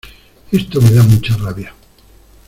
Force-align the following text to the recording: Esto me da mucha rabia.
Esto 0.51 0.81
me 0.81 0.93
da 0.93 1.03
mucha 1.03 1.37
rabia. 1.37 1.75